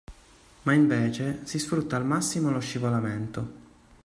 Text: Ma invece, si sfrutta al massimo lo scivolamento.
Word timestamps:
Ma 0.63 0.73
invece, 0.73 1.41
si 1.45 1.59
sfrutta 1.59 1.95
al 1.95 2.07
massimo 2.07 2.49
lo 2.49 2.59
scivolamento. 2.59 3.51